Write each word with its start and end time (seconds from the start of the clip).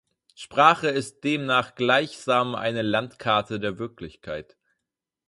Sprache 0.33 0.87
ist 0.87 1.23
demnach 1.23 1.75
gleichsam 1.75 2.55
eine 2.55 2.81
Landkarte 2.81 3.59
der 3.59 3.77
Wirklichkeit. 3.77 4.57